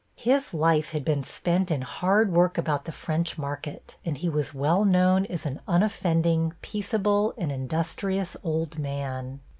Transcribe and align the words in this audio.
His 0.17 0.51
life 0.51 0.93
had 0.93 1.05
been 1.05 1.21
spent 1.23 1.69
in 1.69 1.83
hard 1.83 2.31
work 2.33 2.57
about 2.57 2.85
the 2.85 2.91
French 2.91 3.37
market, 3.37 3.97
and 4.03 4.17
he 4.17 4.29
was 4.29 4.51
well 4.51 4.83
known 4.83 5.27
as 5.27 5.45
an 5.45 5.61
unoffending, 5.67 6.53
peaceable 6.63 7.35
and 7.37 7.51
industrious 7.51 8.35
old 8.41 8.79
man. 8.79 9.41